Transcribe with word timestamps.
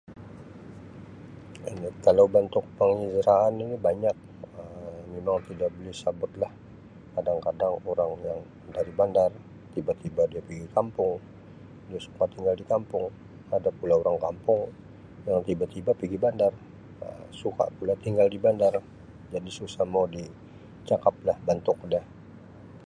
Anu, 1.69 1.89
kalau 2.05 2.25
bentuk 2.35 2.65
pengiraan 2.81 3.53
ini 3.63 3.75
banyak 3.87 4.15
Um 4.59 4.97
memang 5.13 5.37
tidak 5.49 5.69
boleh 5.77 5.95
sebutlah, 6.01 6.51
kadang-kadang 7.15 7.73
orang 7.91 8.11
yang 8.27 8.39
dari 8.75 8.91
bandar 8.99 9.29
tiba-tiba 9.73 10.21
dia 10.31 10.41
pigi 10.49 10.65
kampung, 10.75 11.15
dia 11.87 11.99
suka 12.07 12.23
tinggal 12.33 12.55
di 12.61 12.65
kampung, 12.71 13.05
ada 13.55 13.69
pula 13.77 13.95
orang 14.01 14.17
kampung 14.25 14.61
yang 15.29 15.41
tiba-tiba 15.49 15.91
pigi 15.99 16.17
bandar 16.25 16.49
Um 17.05 17.25
suka 17.41 17.65
pula 17.77 17.93
tinggal 18.05 18.25
di 18.35 18.39
bandar 18.45 18.73
jadi 19.33 19.49
susah 19.59 19.85
mau 19.93 20.05
dicakaplah 20.15 21.37
bentuk 21.47 21.77
dia. 21.93 22.01